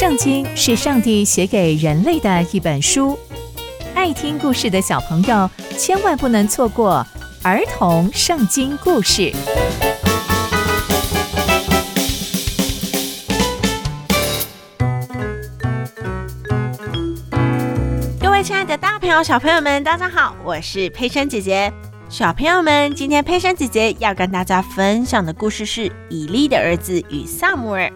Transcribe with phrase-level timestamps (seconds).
[0.00, 3.18] 圣经是上帝写给人类的一本书，
[3.94, 7.06] 爱听故事的小朋友千万不能错过
[7.42, 9.30] 儿童圣经故事。
[18.18, 21.70] 各位亲爱的大朋友、小朋友们，大家好，我是佩珊姐姐。
[22.08, 27.92] 小朋友们，今天佩珊姐姐要跟大家分享的故事是以利的儿子与撒母耳。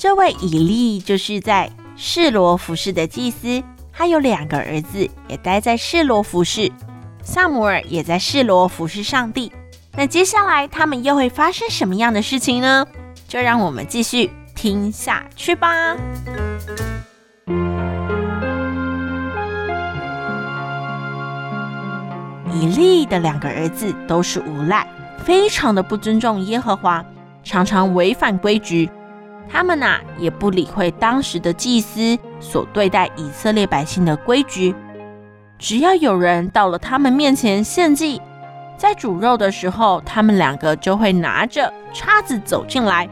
[0.00, 6.72] 这位以利就是在示罗服侍的祭司，他有两个儿子，也待在示罗服侍。
[7.22, 9.52] 撒母耳也在示罗服侍上帝。
[9.92, 12.86] 那接下来他们又会发生什么样的事情呢？
[13.28, 15.94] 就让我们继续听下去吧。
[22.54, 24.86] 以利的两个儿子都是无赖，
[25.22, 27.04] 非常的不尊重耶和华，
[27.44, 28.88] 常常违反规矩。
[29.52, 34.74] 他们呐、也不理会当时的祭司所对待以色列百姓的规矩。
[35.58, 38.22] 只要有人到了他们面前献祭，
[38.78, 43.08] 在煮肉的时候，他们两个就会拿着叉子走进来，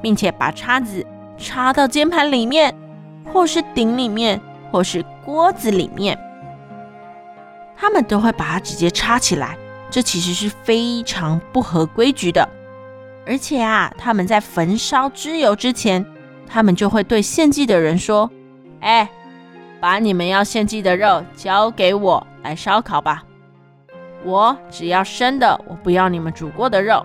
[0.00, 2.74] 并且把叉子插到煎盘里面，
[3.32, 4.40] 或是鼎里面，
[4.72, 6.18] 或是锅子里面。
[7.76, 9.56] 他们都会把它直接插起来，
[9.90, 12.48] 这其实是非常不合规矩的。
[13.26, 16.04] 而且啊，他们在焚烧脂油之前，
[16.46, 18.30] 他们就会对献祭的人说
[18.80, 19.08] ：“哎，
[19.80, 23.22] 把你们要献祭的肉交给我来烧烤吧，
[24.24, 27.04] 我只要生的，我不要你们煮过的肉。”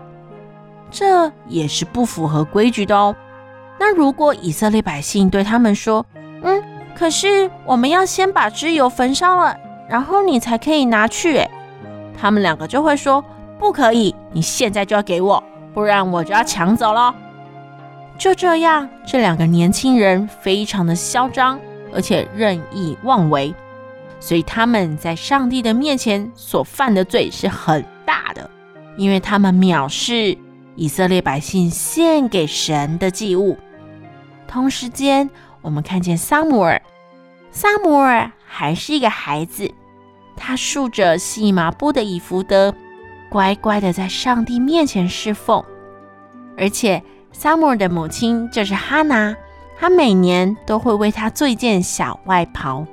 [0.89, 3.15] 这也是不符合规矩的哦。
[3.77, 6.03] 那如果以色列百姓对他们说
[6.41, 6.63] ：“嗯，
[6.95, 9.55] 可是我们要先把脂油焚烧了，
[9.87, 11.45] 然后你才可以拿去。”，
[12.19, 13.23] 他们两个就会说
[13.59, 15.43] ：“不可以，你现在就要给我。”
[15.77, 17.13] 不然我就要抢走了。
[18.17, 21.59] 就这样，这两个年轻人非常的嚣张，
[21.93, 23.53] 而且任意妄为，
[24.19, 28.49] 所以他们在上帝的面前所犯的罪是很大的，
[28.97, 30.35] 因为他们藐视
[30.75, 33.55] 以色列百姓献给神的祭物。
[34.47, 35.29] 同时间，
[35.61, 36.81] 我们看见撒母耳，
[37.51, 39.71] 撒母耳还是一个孩子，
[40.35, 42.73] 他束着细麻布的以弗得。
[43.29, 45.61] 乖乖的在上帝面前侍奉，
[46.57, 47.01] 而且
[47.31, 49.35] 撒母耳的母亲就是哈拿，
[49.79, 52.85] 她每年都会为他做一件小外袍。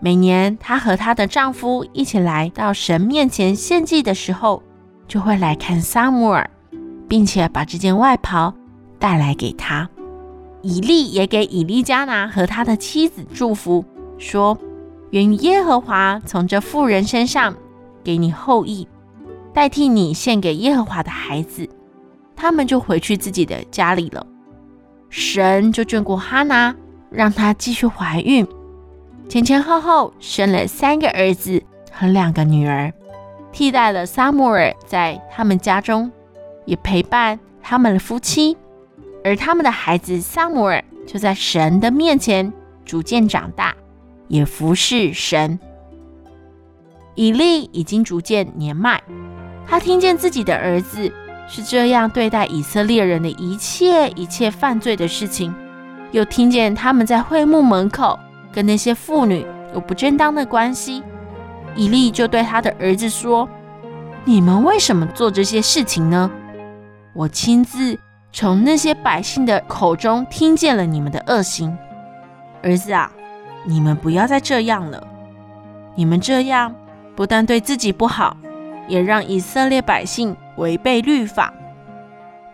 [0.00, 4.62] 每年她和她的丈夫一起来到神面前献祭的时候，
[5.08, 6.48] 就会来看撒母耳，
[7.08, 8.54] 并且把这件外袍
[8.98, 9.88] 带来给他。
[10.62, 13.84] 以利也给以利加拿和他的妻子祝福，
[14.18, 14.56] 说
[15.10, 17.56] ：“愿耶和华从这妇人身上
[18.04, 18.86] 给你后裔。”
[19.54, 21.68] 代替你献给耶和华的孩子，
[22.38, 24.24] 他们就回去自己的家里了。
[25.10, 26.74] 神就眷顾哈拿，
[27.10, 28.46] 让她继续怀孕，
[29.28, 31.60] 前前后后生了三个儿子
[31.92, 32.92] 和两个女儿，
[33.50, 36.10] 替代了撒母耳在他们家中，
[36.64, 38.56] 也陪伴他们的夫妻。
[39.24, 42.52] 而他们的孩子撒母耳就在神的面前
[42.84, 43.74] 逐渐长大，
[44.28, 45.58] 也服侍神。
[47.16, 49.02] 以利已经逐渐年迈。
[49.66, 51.12] 他听见自己的儿子
[51.48, 55.54] 是这样对待以色列人的一切一切犯罪的事情，
[56.12, 58.18] 又听见他们在会幕门口
[58.52, 61.02] 跟那些妇女有不正当的关系，
[61.74, 63.48] 以利就对他的儿子说
[64.24, 66.30] ：“你们为什么做这些事情呢？
[67.14, 67.98] 我亲自
[68.32, 71.76] 从那些百姓的口中听见了你们的恶行。
[72.62, 73.10] 儿子啊，
[73.64, 75.02] 你们不要再这样了，
[75.94, 76.74] 你们这样
[77.16, 78.36] 不但对自己不好。”
[78.88, 81.52] 也让以色列百姓违背律法，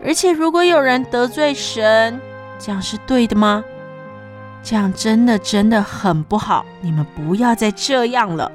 [0.05, 2.21] 而且如果有人得罪神，
[2.59, 3.65] 这样是对的吗？
[4.63, 8.51] 这样真的真的很不好，你们不要再这样了。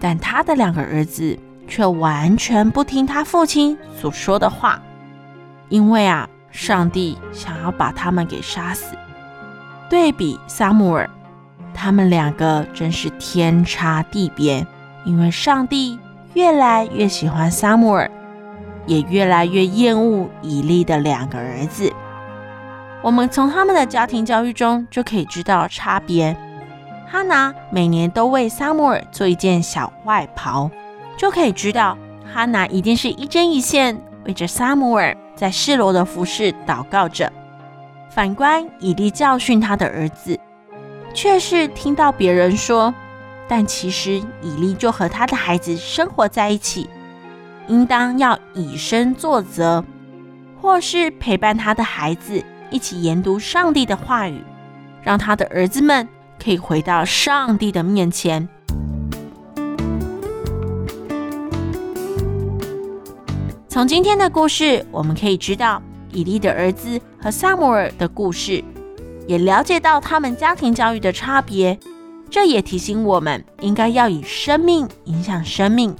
[0.00, 4.80] 但他的两个儿子却完全不听他父亲所说的话，
[5.68, 8.96] 因为啊，上帝想要把他们给杀死。
[9.90, 11.08] 对比撒母耳，
[11.74, 14.66] 他们两个真是天差地别，
[15.04, 15.98] 因为上帝。
[16.34, 18.08] 越来越喜欢撒母耳，
[18.88, 21.92] 也越来越厌恶以利的两个儿子。
[23.00, 26.36] 我们从他们的家庭教育中就可以知道差别。
[27.06, 30.68] 哈拿每年都为撒母耳做一件小外袍，
[31.16, 31.96] 就可以知道
[32.34, 37.32] 哈拿一定是一针一线为着撒母耳在示罗的服侍祷告着。
[38.10, 40.38] 反观以利教训他的儿子，
[41.14, 42.92] 却是听到别人说。
[43.50, 46.90] 但其实以利就和他的孩子生活在一起，
[47.68, 49.84] 应当要以身作则，
[50.60, 54.42] 或是陪伴他的孩子一起研读上帝的话语，
[55.02, 56.08] 让他的儿子们
[56.42, 58.48] 可以回到上帝的面前。
[63.68, 65.80] 从今天的故事，我们可以知道
[66.10, 68.64] 以利的儿子和撒母耳的故事，
[69.26, 71.78] 也了解到他们家庭教育的差别。
[72.30, 75.94] 这也提醒我们，应该要以生命影响生命，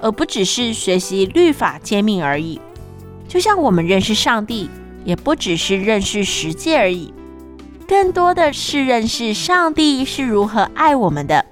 [0.00, 2.60] 而不只是学习律法诫命而已。
[3.28, 4.70] 就像我们认识上帝，
[5.04, 7.12] 也不只是认识十诫而已，
[7.88, 11.44] 更多的是认识上帝是如何爱我们的，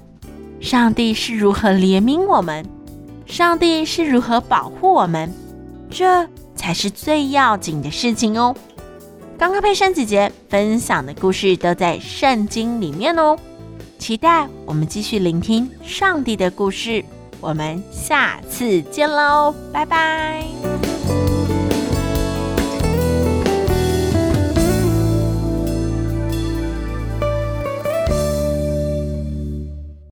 [0.61, 2.65] 上帝是如何怜悯我们，
[3.27, 5.33] 上帝是如何保护我们，
[5.91, 8.55] 这才是最要紧的事情哦。
[9.37, 13.37] 刚刚佩珊姐姐分享的故事都在圣经里面哦。
[13.99, 17.05] 期待我们继续聆听上帝的故事，
[17.45, 20.47] 我们下次见喽，拜拜。